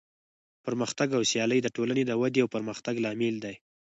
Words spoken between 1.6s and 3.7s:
د ټولنې د ودې او پرمختیا لامل دی.